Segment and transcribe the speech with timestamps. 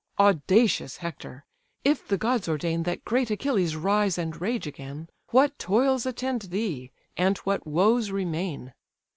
[0.19, 1.45] Audacious Hector,
[1.83, 6.89] if the gods ordain That great Achilles rise and rage again, What toils attend thee,
[7.15, 8.73] and what woes remain!